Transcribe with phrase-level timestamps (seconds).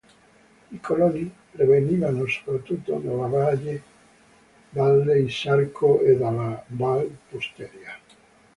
[0.71, 7.95] I coloni provenivano soprattutto dalla valle Isarco e dalla val Pusteria.